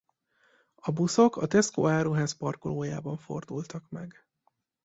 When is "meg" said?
3.89-4.27